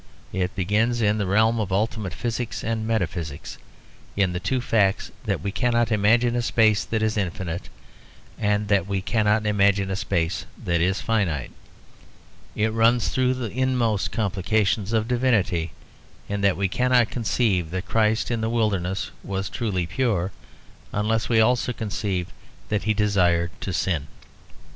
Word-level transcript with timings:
It 0.33 0.55
begins 0.55 0.99
in 0.99 1.19
the 1.19 1.27
realm 1.27 1.59
of 1.59 1.71
ultimate 1.71 2.15
physics 2.15 2.63
and 2.63 2.87
metaphysics, 2.87 3.59
in 4.17 4.33
the 4.33 4.39
two 4.39 4.59
facts 4.59 5.11
that 5.25 5.41
we 5.41 5.51
cannot 5.51 5.91
imagine 5.91 6.35
a 6.35 6.41
space 6.41 6.83
that 6.85 7.03
is 7.03 7.17
infinite, 7.17 7.69
and 8.39 8.67
that 8.67 8.87
we 8.87 8.99
cannot 8.99 9.45
imagine 9.45 9.91
a 9.91 9.95
space 9.95 10.47
that 10.65 10.81
is 10.81 11.01
finite. 11.01 11.51
It 12.55 12.73
runs 12.73 13.09
through 13.09 13.35
the 13.35 13.51
inmost 13.51 14.11
complications 14.11 14.91
of 14.91 15.07
divinity, 15.07 15.71
in 16.27 16.41
that 16.41 16.57
we 16.57 16.67
cannot 16.67 17.11
conceive 17.11 17.69
that 17.69 17.85
Christ 17.85 18.31
in 18.31 18.41
the 18.41 18.49
wilderness 18.49 19.11
was 19.23 19.49
truly 19.49 19.85
pure, 19.85 20.31
unless 20.91 21.29
we 21.29 21.39
also 21.39 21.73
conceive 21.73 22.33
that 22.69 22.85
he 22.85 22.95
desired 22.95 23.51
to 23.61 23.71
sin. 23.71 24.07